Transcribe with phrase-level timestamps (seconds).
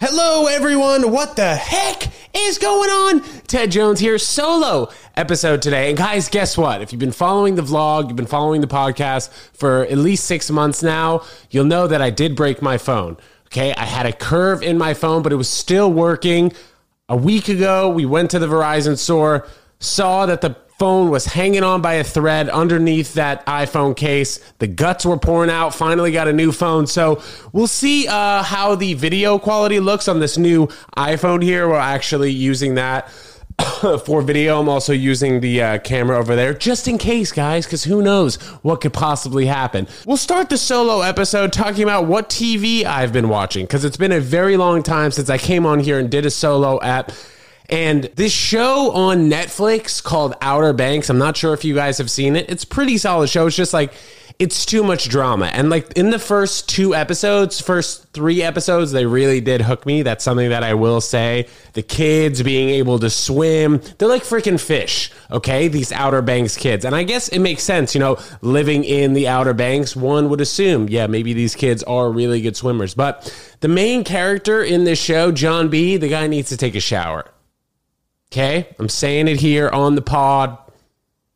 [0.00, 1.10] Hello, everyone.
[1.10, 3.20] What the heck is going on?
[3.48, 5.88] Ted Jones here, solo episode today.
[5.88, 6.82] And guys, guess what?
[6.82, 10.52] If you've been following the vlog, you've been following the podcast for at least six
[10.52, 13.16] months now, you'll know that I did break my phone.
[13.46, 13.74] Okay.
[13.74, 16.52] I had a curve in my phone, but it was still working.
[17.08, 19.48] A week ago, we went to the Verizon store,
[19.80, 24.38] saw that the phone was hanging on by a thread underneath that iPhone case.
[24.58, 25.74] The guts were pouring out.
[25.74, 26.86] Finally got a new phone.
[26.86, 27.20] So
[27.52, 31.68] we'll see uh, how the video quality looks on this new iPhone here.
[31.68, 33.10] We're actually using that.
[34.04, 37.84] for video, I'm also using the uh, camera over there just in case, guys, because
[37.84, 39.88] who knows what could possibly happen.
[40.06, 44.12] We'll start the solo episode talking about what TV I've been watching because it's been
[44.12, 47.10] a very long time since I came on here and did a solo app.
[47.68, 52.10] And this show on Netflix called Outer Banks, I'm not sure if you guys have
[52.10, 52.48] seen it.
[52.48, 53.46] It's pretty solid show.
[53.46, 53.92] It's just like
[54.38, 55.46] it's too much drama.
[55.46, 60.02] And like in the first two episodes, first three episodes, they really did hook me.
[60.02, 61.48] That's something that I will say.
[61.72, 65.66] The kids being able to swim, they're like freaking fish, okay?
[65.66, 66.84] These Outer Banks kids.
[66.84, 70.40] And I guess it makes sense, you know, living in the Outer Banks, one would
[70.40, 72.94] assume, yeah, maybe these kids are really good swimmers.
[72.94, 76.80] But the main character in this show, John B., the guy needs to take a
[76.80, 77.24] shower.
[78.30, 80.58] Okay, I'm saying it here on the pod.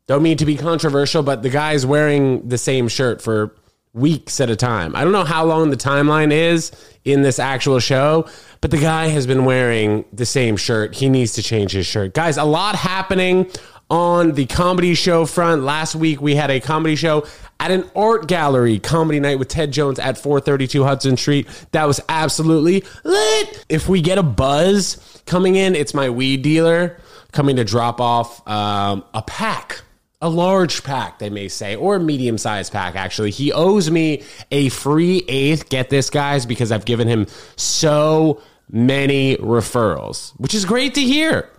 [0.05, 3.55] Don't mean to be controversial, but the guy's wearing the same shirt for
[3.93, 4.95] weeks at a time.
[4.95, 6.71] I don't know how long the timeline is
[7.05, 8.27] in this actual show,
[8.61, 10.95] but the guy has been wearing the same shirt.
[10.95, 12.13] He needs to change his shirt.
[12.13, 13.49] Guys, a lot happening
[13.89, 15.63] on the comedy show front.
[15.63, 17.25] Last week we had a comedy show
[17.59, 21.47] at an art gallery comedy night with Ted Jones at 432 Hudson Street.
[21.71, 23.65] That was absolutely lit.
[23.69, 26.97] If we get a buzz coming in, it's my weed dealer
[27.31, 29.81] coming to drop off um, a pack.
[30.21, 33.29] A large pack, they may say, or a medium sized pack, actually.
[33.29, 35.67] He owes me a free eighth.
[35.67, 41.49] Get this, guys, because I've given him so many referrals, which is great to hear.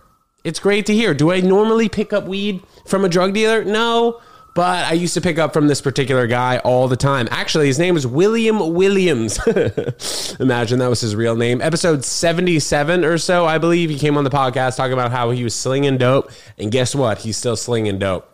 [0.43, 1.13] It's great to hear.
[1.13, 3.63] Do I normally pick up weed from a drug dealer?
[3.63, 4.19] No
[4.55, 7.27] but I used to pick up from this particular guy all the time.
[7.29, 9.37] Actually, his name is William Williams.
[10.39, 11.61] Imagine that was his real name.
[11.61, 15.43] Episode 77 or so, I believe, he came on the podcast talking about how he
[15.43, 16.31] was slinging dope.
[16.57, 17.17] And guess what?
[17.17, 18.31] He's still slinging dope.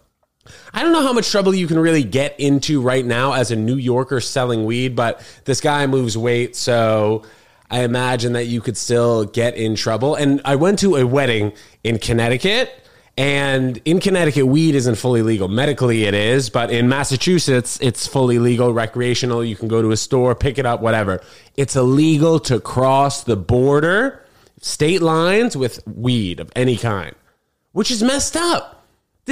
[0.72, 3.56] I don't know how much trouble you can really get into right now as a
[3.56, 7.24] New Yorker selling weed, but this guy moves weight, so
[7.72, 10.14] I imagine that you could still get in trouble.
[10.14, 11.54] And I went to a wedding
[11.84, 12.81] in Connecticut
[13.22, 15.48] and in Connecticut, weed isn't fully legal.
[15.48, 19.46] Medically, it is, but in Massachusetts, it's fully legal, recreational.
[19.46, 21.22] You can go to a store, pick it up, whatever.
[21.56, 24.26] It's illegal to cross the border,
[24.60, 27.16] state lines with weed of any kind,
[27.74, 28.81] which is messed up.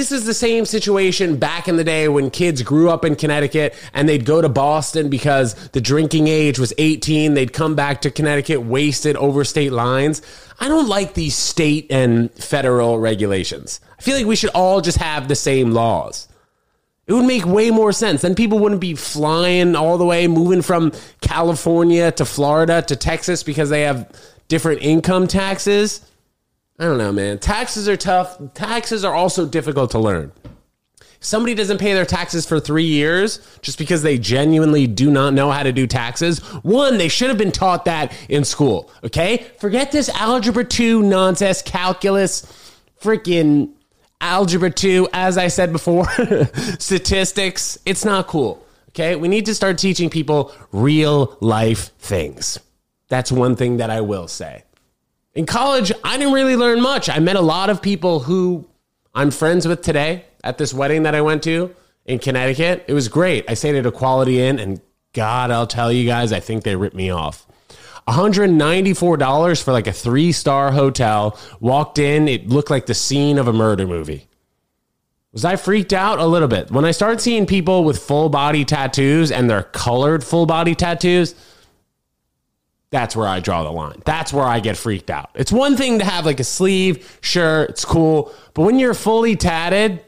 [0.00, 3.74] This is the same situation back in the day when kids grew up in Connecticut
[3.92, 7.34] and they'd go to Boston because the drinking age was 18.
[7.34, 10.22] They'd come back to Connecticut wasted over state lines.
[10.58, 13.82] I don't like these state and federal regulations.
[13.98, 16.28] I feel like we should all just have the same laws.
[17.06, 18.22] It would make way more sense.
[18.22, 23.42] Then people wouldn't be flying all the way, moving from California to Florida to Texas
[23.42, 24.10] because they have
[24.48, 26.00] different income taxes.
[26.80, 27.38] I don't know, man.
[27.38, 28.40] Taxes are tough.
[28.54, 30.32] Taxes are also difficult to learn.
[31.20, 35.50] Somebody doesn't pay their taxes for three years just because they genuinely do not know
[35.50, 36.38] how to do taxes.
[36.62, 38.90] One, they should have been taught that in school.
[39.04, 39.46] Okay?
[39.58, 42.46] Forget this algebra 2 nonsense, calculus,
[42.98, 43.74] freaking
[44.22, 46.06] algebra 2, as I said before,
[46.78, 47.78] statistics.
[47.84, 48.66] It's not cool.
[48.88, 49.16] Okay?
[49.16, 52.58] We need to start teaching people real life things.
[53.08, 54.64] That's one thing that I will say.
[55.34, 57.08] In college, I didn't really learn much.
[57.08, 58.68] I met a lot of people who
[59.14, 61.74] I'm friends with today at this wedding that I went to
[62.04, 62.84] in Connecticut.
[62.88, 63.44] It was great.
[63.48, 64.80] I stayed at a Quality Inn, and
[65.12, 67.46] God, I'll tell you guys, I think they ripped me off.
[68.08, 71.38] $194 for like a three star hotel.
[71.60, 74.26] Walked in, it looked like the scene of a murder movie.
[75.32, 76.72] Was I freaked out a little bit?
[76.72, 81.36] When I started seeing people with full body tattoos and they're colored full body tattoos,
[82.90, 84.02] that's where I draw the line.
[84.04, 85.30] That's where I get freaked out.
[85.34, 88.32] It's one thing to have like a sleeve, sure, it's cool.
[88.54, 90.02] But when you're fully tatted,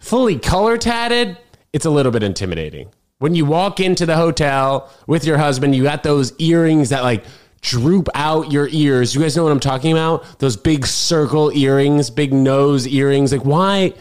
[0.00, 1.36] fully color tatted,
[1.72, 2.90] it's a little bit intimidating.
[3.18, 7.24] When you walk into the hotel with your husband, you got those earrings that like
[7.62, 9.14] droop out your ears.
[9.14, 10.38] You guys know what I'm talking about?
[10.38, 13.32] Those big circle earrings, big nose earrings.
[13.32, 13.94] Like, why?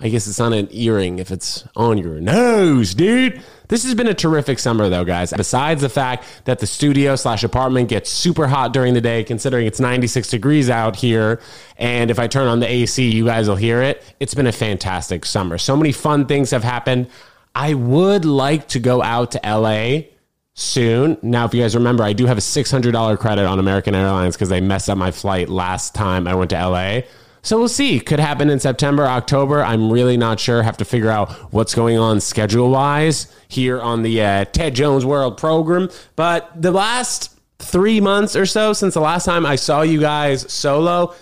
[0.00, 3.40] I guess it's not an earring if it's on your nose, dude.
[3.72, 5.32] This has been a terrific summer, though, guys.
[5.34, 9.66] Besides the fact that the studio slash apartment gets super hot during the day, considering
[9.66, 11.40] it's 96 degrees out here,
[11.78, 14.04] and if I turn on the AC, you guys will hear it.
[14.20, 15.56] It's been a fantastic summer.
[15.56, 17.08] So many fun things have happened.
[17.54, 20.10] I would like to go out to LA
[20.52, 21.16] soon.
[21.22, 24.50] Now, if you guys remember, I do have a $600 credit on American Airlines because
[24.50, 27.00] they messed up my flight last time I went to LA.
[27.44, 27.98] So we'll see.
[27.98, 29.62] Could happen in September, October.
[29.62, 30.62] I'm really not sure.
[30.62, 35.04] Have to figure out what's going on schedule wise here on the uh, Ted Jones
[35.04, 35.90] World program.
[36.14, 40.50] But the last three months or so since the last time I saw you guys
[40.52, 41.14] solo,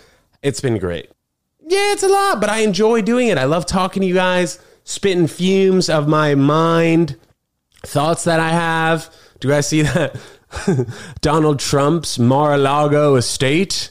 [0.43, 1.11] it's been great.
[1.67, 3.39] Yeah, it's a lot, but I enjoy doing it.
[3.39, 7.17] I love talking to you guys, spitting fumes of my mind,
[7.83, 9.15] thoughts that I have.
[9.39, 10.17] Do guys see that?
[11.21, 13.91] Donald Trump's Mar-a-Lago estate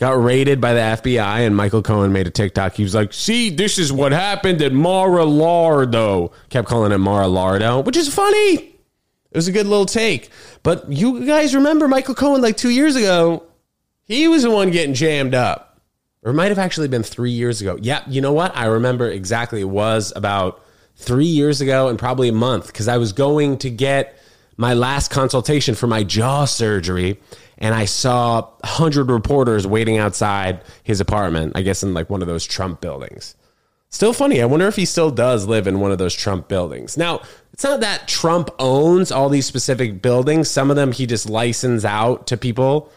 [0.00, 2.74] got raided by the FBI, and Michael Cohen made a TikTok.
[2.74, 7.96] He was like, "See, this is what happened at Mar-a-Lardo." Kept calling it Mar-a-Lardo, which
[7.96, 8.54] is funny.
[8.56, 10.30] It was a good little take.
[10.64, 13.44] But you guys remember Michael Cohen like two years ago?
[14.04, 15.80] He was the one getting jammed up.
[16.22, 17.78] Or it might have actually been three years ago.
[17.80, 18.56] Yeah, you know what?
[18.56, 19.60] I remember exactly.
[19.60, 20.60] It was about
[20.96, 24.18] three years ago and probably a month because I was going to get
[24.56, 27.18] my last consultation for my jaw surgery
[27.60, 32.28] and I saw 100 reporters waiting outside his apartment, I guess in like one of
[32.28, 33.36] those Trump buildings.
[33.90, 34.40] Still funny.
[34.40, 36.96] I wonder if he still does live in one of those Trump buildings.
[36.96, 37.22] Now,
[37.52, 40.48] it's not that Trump owns all these specific buildings.
[40.48, 42.90] Some of them he just licenses out to people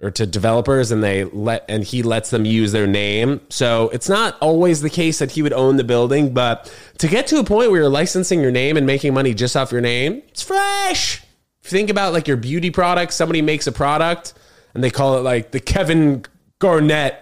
[0.00, 3.40] or to developers and they let and he lets them use their name.
[3.48, 7.26] So it's not always the case that he would own the building, but to get
[7.28, 10.22] to a point where you're licensing your name and making money just off your name,
[10.28, 11.25] it's fresh.
[11.66, 14.34] Think about like your beauty products, somebody makes a product
[14.74, 16.24] and they call it like the Kevin
[16.60, 17.20] Garnett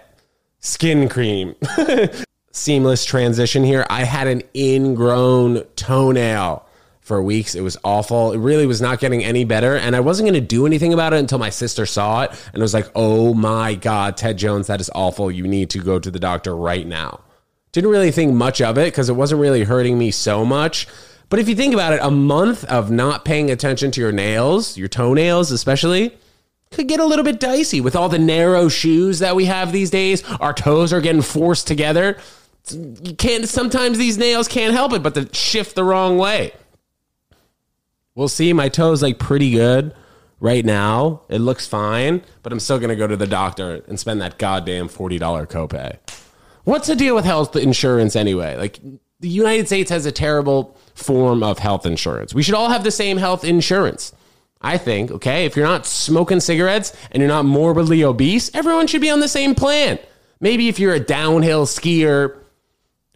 [0.61, 1.55] skin cream.
[2.52, 3.87] Seamless transition here.
[3.88, 6.67] I had an ingrown toenail
[7.00, 7.55] for weeks.
[7.55, 8.32] It was awful.
[8.32, 9.76] It really was not getting any better.
[9.76, 12.62] And I wasn't going to do anything about it until my sister saw it and
[12.62, 15.31] was like, oh my God, Ted Jones, that is awful.
[15.31, 17.20] You need to go to the doctor right now.
[17.73, 20.87] Didn't really think much of it because it wasn't really hurting me so much.
[21.29, 24.76] But if you think about it, a month of not paying attention to your nails,
[24.76, 26.17] your toenails especially,
[26.71, 29.91] could get a little bit dicey with all the narrow shoes that we have these
[29.91, 30.23] days.
[30.41, 32.19] Our toes are getting forced together.
[32.71, 36.53] You can't, sometimes these nails can't help it but to shift the wrong way.
[38.15, 38.53] We'll see.
[38.53, 39.94] My toe's like pretty good
[40.41, 41.23] right now.
[41.29, 44.38] It looks fine, but I'm still going to go to the doctor and spend that
[44.38, 45.19] goddamn $40
[45.49, 45.99] copay.
[46.65, 48.56] What's the deal with health insurance anyway?
[48.56, 48.81] Like,
[49.21, 52.35] the United States has a terrible form of health insurance.
[52.35, 54.13] We should all have the same health insurance.
[54.61, 55.45] I think, okay?
[55.45, 59.29] If you're not smoking cigarettes and you're not morbidly obese, everyone should be on the
[59.29, 59.99] same plan.
[60.41, 62.39] Maybe if you're a downhill skier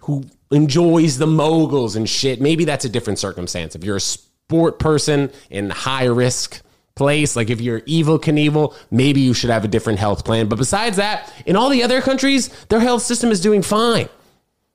[0.02, 3.74] who enjoys the moguls and shit, maybe that's a different circumstance.
[3.74, 6.60] If you're a sport person in high risk
[6.94, 10.48] place, like if you're Evel Knievel, maybe you should have a different health plan.
[10.48, 14.08] But besides that, in all the other countries, their health system is doing fine.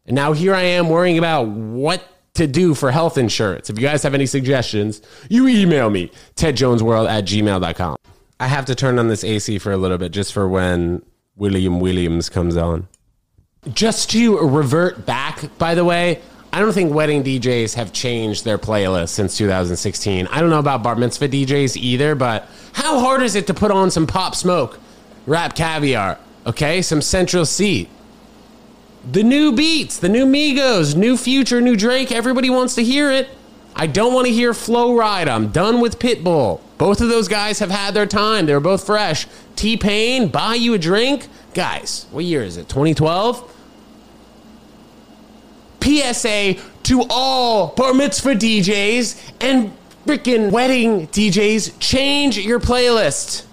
[0.06, 2.04] And now here I am worrying about what
[2.34, 3.70] to do for health insurance.
[3.70, 7.96] If you guys have any suggestions, you email me, tedjonesworld at gmail.com.
[8.40, 11.04] I have to turn on this AC for a little bit just for when
[11.36, 12.88] William Williams comes on.
[13.72, 16.22] Just to revert back, by the way,
[16.52, 20.28] I don't think wedding DJs have changed their playlist since 2016.
[20.28, 23.72] I don't know about bar mitzvah DJs either, but how hard is it to put
[23.72, 24.80] on some pop smoke,
[25.26, 27.90] rap caviar, okay, some Central Cee,
[29.12, 32.12] the new beats, the new Migos, new Future, new Drake.
[32.12, 33.30] Everybody wants to hear it.
[33.76, 35.30] I don't want to hear Flo Rida.
[35.30, 36.62] I'm done with Pitbull.
[36.78, 38.46] Both of those guys have had their time.
[38.46, 39.28] They were both fresh.
[39.56, 41.28] T Pain, buy you a drink.
[41.54, 42.70] Guys, what year is it?
[42.70, 43.52] 2012?
[45.82, 53.46] PSA to all bar mitzvah DJs and freaking wedding DJs change your playlist.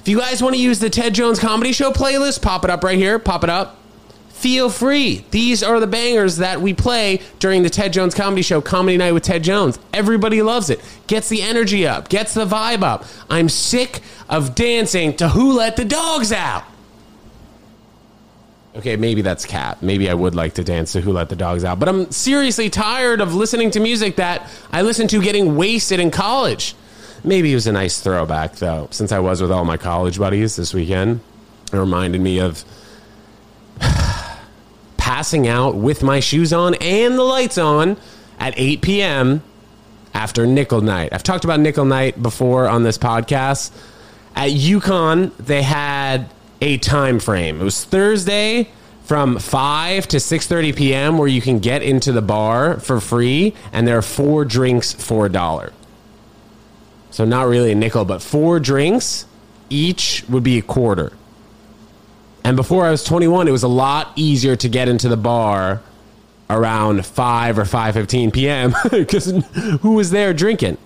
[0.00, 2.84] If you guys want to use the Ted Jones Comedy Show playlist, pop it up
[2.84, 3.18] right here.
[3.18, 3.80] Pop it up.
[4.36, 5.24] Feel free.
[5.30, 9.12] These are the bangers that we play during the Ted Jones Comedy Show, Comedy Night
[9.12, 9.78] with Ted Jones.
[9.94, 10.78] Everybody loves it.
[11.06, 13.06] Gets the energy up, gets the vibe up.
[13.30, 16.64] I'm sick of dancing to Who Let the Dogs Out.
[18.76, 19.80] Okay, maybe that's cap.
[19.80, 21.78] Maybe I would like to dance to Who Let the Dogs Out.
[21.78, 26.10] But I'm seriously tired of listening to music that I listened to getting wasted in
[26.10, 26.74] college.
[27.24, 30.56] Maybe it was a nice throwback, though, since I was with all my college buddies
[30.56, 31.20] this weekend.
[31.72, 32.66] It reminded me of
[35.06, 37.96] passing out with my shoes on and the lights on
[38.40, 39.40] at 8 p.m.
[40.12, 41.12] after nickel night.
[41.12, 43.70] I've talked about nickel night before on this podcast.
[44.34, 46.28] At UConn, they had
[46.60, 47.60] a time frame.
[47.60, 48.68] It was Thursday
[49.04, 51.18] from 5 to 6:30 p.m.
[51.18, 55.26] where you can get into the bar for free and there are four drinks for
[55.26, 55.72] a dollar.
[57.12, 59.24] So not really a nickel, but four drinks
[59.70, 61.12] each would be a quarter.
[62.46, 65.82] And before I was 21, it was a lot easier to get into the bar
[66.48, 68.72] around 5 or 5:15 p.m.
[68.92, 69.32] because
[69.80, 70.78] who was there drinking?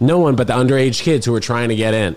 [0.00, 2.16] No one but the underage kids who were trying to get in.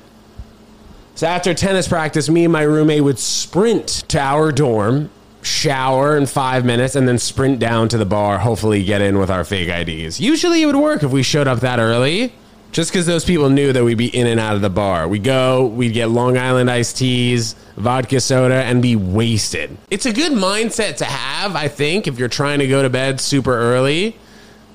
[1.13, 5.11] So after tennis practice, me and my roommate would sprint to our dorm,
[5.43, 9.29] shower in five minutes, and then sprint down to the bar, hopefully get in with
[9.29, 10.19] our fake IDs.
[10.19, 12.33] Usually it would work if we showed up that early,
[12.71, 15.07] just because those people knew that we'd be in and out of the bar.
[15.07, 19.75] We go, we'd get Long Island iced teas, vodka soda, and be wasted.
[19.89, 23.19] It's a good mindset to have, I think, if you're trying to go to bed
[23.19, 24.15] super early.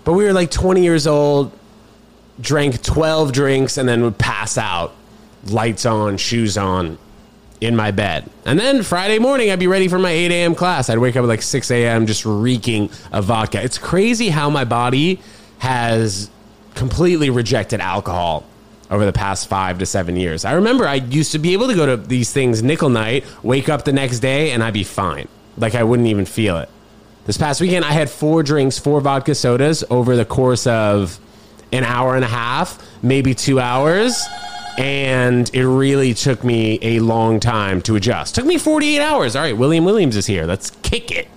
[0.05, 1.53] But we were like 20 years old,
[2.41, 4.93] drank 12 drinks, and then would pass out
[5.47, 6.99] lights on, shoes on,
[7.61, 8.29] in my bed.
[8.45, 10.55] And then Friday morning, I'd be ready for my 8 a.m.
[10.55, 10.91] class.
[10.91, 12.07] I'd wake up at like 6 a.m.
[12.07, 13.63] just reeking of vodka.
[13.63, 15.21] It's crazy how my body
[15.59, 16.29] has
[16.75, 18.45] completely rejected alcohol
[18.91, 20.45] over the past five to seven years.
[20.45, 23.69] I remember I used to be able to go to these things nickel night, wake
[23.69, 25.29] up the next day, and I'd be fine.
[25.57, 26.69] Like I wouldn't even feel it.
[27.27, 31.19] This past weekend, I had four drinks, four vodka sodas over the course of
[31.73, 34.23] an hour and a half, maybe two hours
[34.77, 38.35] and it really took me a long time to adjust.
[38.35, 39.37] Took me 48 hours.
[39.37, 40.47] All right, William Williams is here.
[40.47, 41.29] Let's kick it.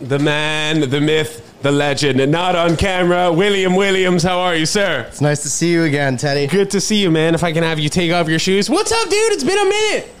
[0.00, 4.22] The man, the myth, the legend, and not on camera, William Williams.
[4.22, 5.04] How are you, sir?
[5.08, 6.46] It's nice to see you again, Teddy.
[6.46, 7.34] Good to see you, man.
[7.34, 8.70] If I can have you take off your shoes.
[8.70, 9.32] What's up, dude?
[9.32, 10.14] It's been a minute.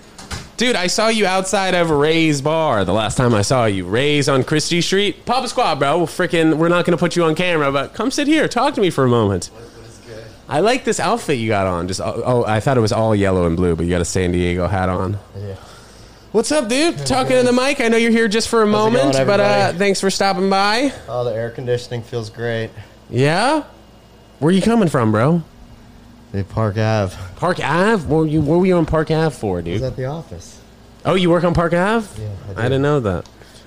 [0.56, 3.86] Dude, I saw you outside of Ray's bar the last time I saw you.
[3.86, 5.24] Ray's on Chrystie Street.
[5.24, 5.98] Papa Squad, bro.
[5.98, 8.48] We'll freaking, we're not going to put you on camera, but come sit here.
[8.48, 9.50] Talk to me for a moment.
[10.48, 11.86] I like this outfit you got on.
[11.86, 14.04] Just oh, oh, I thought it was all yellow and blue, but you got a
[14.04, 15.18] San Diego hat on.
[15.38, 15.54] Yeah.
[16.36, 16.98] What's up, dude?
[17.06, 17.80] Talking to the mic.
[17.80, 20.92] I know you're here just for a moment, going, but uh, thanks for stopping by.
[21.08, 22.68] Oh, the air conditioning feels great.
[23.08, 23.64] Yeah,
[24.38, 25.42] where are you coming from, bro?
[26.32, 27.16] The Park Ave.
[27.36, 28.06] Park Ave.
[28.06, 28.42] What were you?
[28.42, 29.82] What were you on Park Ave for, I was dude?
[29.82, 30.60] at the office.
[31.06, 32.22] Oh, you work on Park Ave?
[32.22, 32.60] Yeah, I do.
[32.60, 33.24] I didn't know that.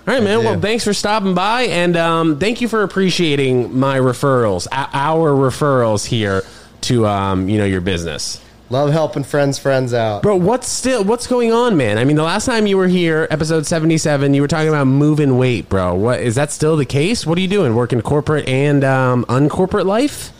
[0.07, 0.43] All right, man.
[0.43, 6.05] Well, thanks for stopping by, and um, thank you for appreciating my referrals, our referrals
[6.05, 6.43] here
[6.81, 8.39] to um, you know your business.
[8.71, 10.21] Love helping friends, friends out.
[10.21, 11.97] Bro, what's still what's going on, man?
[11.97, 15.37] I mean, the last time you were here, episode seventy-seven, you were talking about moving
[15.39, 15.95] weight, bro.
[15.95, 17.25] What is that still the case?
[17.25, 17.73] What are you doing?
[17.73, 20.31] Working corporate and um, uncorporate life?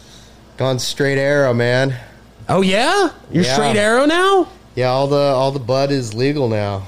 [0.58, 1.96] Gone straight arrow, man.
[2.48, 3.54] Oh yeah, you're Yeah.
[3.54, 4.48] straight arrow now.
[4.76, 6.84] Yeah, all the all the bud is legal now.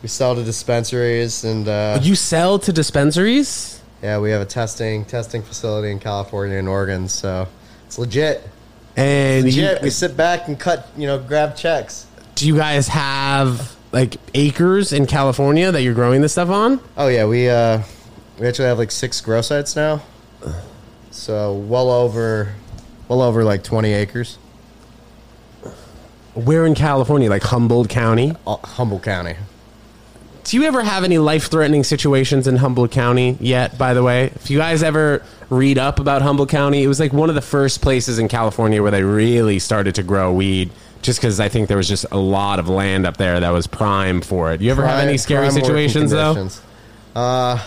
[0.00, 3.82] We sell to dispensaries, and uh, You sell to dispensaries?
[4.02, 7.48] yeah, we have a testing testing facility in California and Oregon, so
[7.86, 8.48] it's legit.
[8.96, 12.06] And you, we sit back and cut, you know, grab checks.
[12.36, 16.80] do you guys have like acres in California that you're growing this stuff on?
[16.96, 17.82] Oh yeah, we uh,
[18.38, 20.02] we actually have like six grow sites now,
[21.10, 22.54] so well over,
[23.08, 24.38] well over like twenty acres.
[26.34, 27.30] Where in California?
[27.30, 28.34] Like Humboldt County?
[28.46, 29.36] Uh, Humboldt County.
[30.44, 34.26] Do you ever have any life threatening situations in Humboldt County yet, by the way?
[34.26, 37.40] If you guys ever read up about Humboldt County, it was like one of the
[37.40, 40.70] first places in California where they really started to grow weed.
[41.00, 43.66] Just because I think there was just a lot of land up there that was
[43.66, 44.60] prime for it.
[44.60, 46.48] You ever have any scary situations though?
[47.14, 47.58] Uh,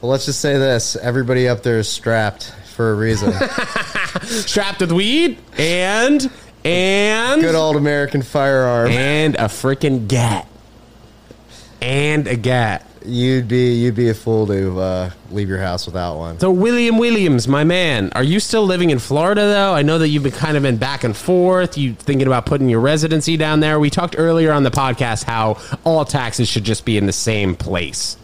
[0.00, 3.32] well, let's just say this: everybody up there is strapped for a reason.
[4.22, 6.30] Strapped with weed and
[6.64, 8.90] and Good old American firearm.
[8.90, 10.46] and a freaking gat
[11.82, 12.86] and a gat.
[13.04, 16.38] You'd be you'd be a fool to uh, leave your house without one.
[16.38, 19.74] So William Williams, my man, are you still living in Florida though?
[19.74, 21.76] I know that you've been kind of been back and forth.
[21.76, 23.80] You thinking about putting your residency down there?
[23.80, 27.56] We talked earlier on the podcast how all taxes should just be in the same
[27.56, 28.16] place.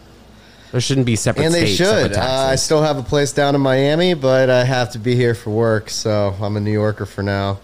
[0.71, 1.45] There shouldn't be separate.
[1.45, 2.17] And they states, should.
[2.17, 5.33] Uh, I still have a place down in Miami, but I have to be here
[5.33, 7.59] for work, so I'm a New Yorker for now.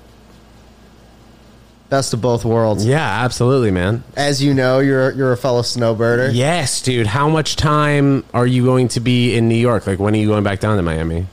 [1.90, 2.84] Best of both worlds.
[2.86, 4.04] yeah, absolutely, man.
[4.16, 6.32] As you know, you're you're a fellow snowbirder.
[6.32, 7.06] Yes, dude.
[7.08, 9.86] How much time are you going to be in New York?
[9.86, 11.28] Like, when are you going back down to Miami?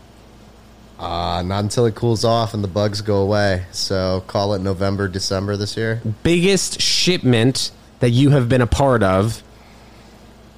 [0.98, 3.64] Uh, not until it cools off and the bugs go away.
[3.72, 6.00] So call it November, December this year.
[6.22, 9.42] Biggest shipment that you have been a part of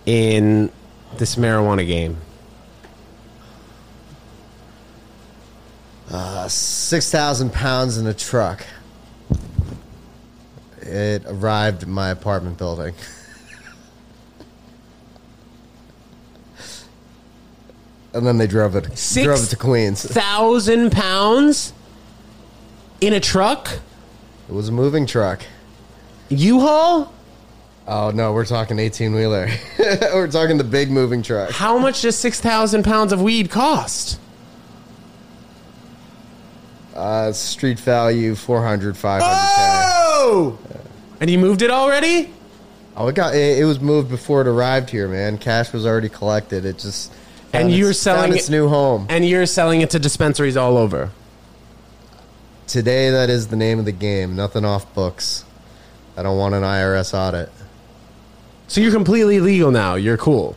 [0.06, 0.70] in
[1.18, 2.18] this marijuana game?
[6.10, 8.66] Uh, Six thousand pounds in a truck.
[10.84, 12.94] It arrived at my apartment building.
[18.12, 20.04] and then they drove it Six- drove it to Queens.
[20.04, 21.72] thousand pounds
[23.00, 23.68] in a truck
[24.48, 25.42] It was a moving truck.
[26.28, 27.12] u-haul
[27.86, 29.46] Oh no, we're talking eighteen wheeler.
[29.78, 31.50] we're talking the big moving truck.
[31.50, 34.18] how much does 6000 pounds of weed cost
[36.94, 39.28] Uh, street value 400, 500
[41.20, 42.30] and you moved it already
[42.96, 45.36] Oh, it got it, it was moved before it arrived here, man.
[45.36, 46.64] Cash was already collected.
[46.64, 47.12] It just
[47.52, 49.06] And you're its- selling its new home.
[49.10, 51.10] and you're selling it to dispensaries all over
[52.66, 54.36] Today, that is the name of the game.
[54.36, 55.44] Nothing off books.
[56.16, 57.50] I don't want an IRS audit.
[58.68, 59.96] So you're completely legal now.
[59.96, 60.56] You're cool.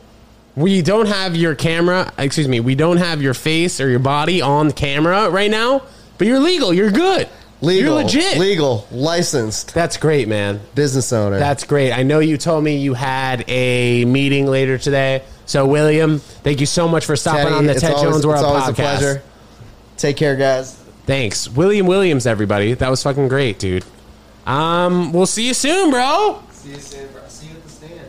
[0.55, 4.41] We don't have your camera, excuse me, we don't have your face or your body
[4.41, 5.83] on camera right now,
[6.17, 6.73] but you're legal.
[6.73, 7.27] You're good.
[7.61, 7.95] Legal.
[7.95, 8.37] You're legit.
[8.37, 8.87] Legal.
[8.91, 9.73] Licensed.
[9.73, 10.59] That's great, man.
[10.75, 11.39] Business owner.
[11.39, 11.91] That's great.
[11.91, 15.23] I know you told me you had a meeting later today.
[15.47, 18.39] So, William, thank you so much for stopping Teddy, on the Ted always- Jones World
[18.39, 18.69] It's always podcast.
[18.69, 19.21] a pleasure.
[19.97, 20.75] Take care, guys.
[21.07, 21.49] Thanks.
[21.49, 22.73] William Williams, everybody.
[22.73, 23.85] That was fucking great, dude.
[24.45, 26.41] Um, we'll see you soon, bro.
[26.51, 27.07] See you soon.
[27.11, 27.21] bro.
[27.27, 28.01] See you at the stand.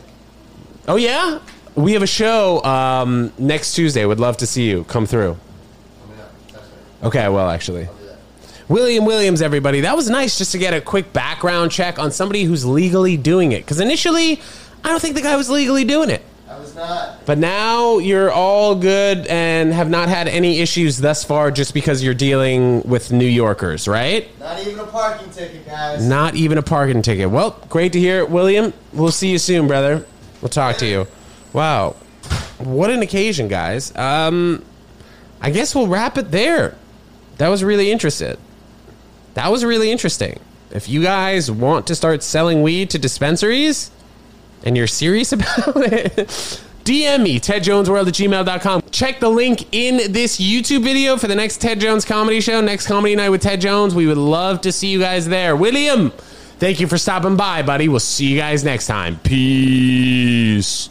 [0.87, 1.39] Oh yeah,
[1.75, 4.05] we have a show um, next Tuesday.
[4.05, 5.37] Would love to see you come through.
[7.03, 7.89] Okay, I will actually.
[8.69, 9.81] William Williams, everybody.
[9.81, 13.53] That was nice just to get a quick background check on somebody who's legally doing
[13.53, 13.65] it.
[13.65, 14.41] Because initially,
[14.85, 16.23] I don't think the guy was legally doing it.
[16.49, 17.25] I was not.
[17.25, 22.03] But now you're all good and have not had any issues thus far just because
[22.03, 24.29] you're dealing with New Yorkers, right?
[24.39, 26.07] Not even a parking ticket, guys.
[26.07, 27.31] Not even a parking ticket.
[27.31, 28.73] Well, great to hear, it, William.
[28.93, 30.07] We'll see you soon, brother.
[30.41, 31.07] We'll talk to you.
[31.53, 31.97] Wow.
[32.59, 33.95] What an occasion, guys.
[33.97, 34.65] Um
[35.41, 36.77] I guess we'll wrap it there.
[37.39, 38.37] That was really interesting.
[39.39, 40.41] That was really interesting.
[40.73, 43.93] If you guys want to start selling weed to dispensaries
[44.65, 46.17] and you're serious about it,
[46.83, 48.83] DM me, tedjonesworld at gmail.com.
[48.91, 52.89] Check the link in this YouTube video for the next Ted Jones comedy show, next
[52.89, 53.95] comedy night with Ted Jones.
[53.95, 55.55] We would love to see you guys there.
[55.55, 56.11] William,
[56.59, 57.87] thank you for stopping by, buddy.
[57.87, 59.21] We'll see you guys next time.
[59.21, 60.91] Peace.